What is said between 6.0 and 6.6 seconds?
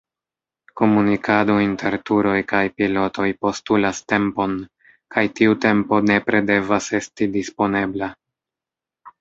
nepre